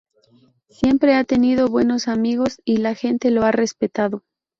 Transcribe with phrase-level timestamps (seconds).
[0.71, 4.23] Siempre ha tenido buenos amigos y la gente lo ha respetado.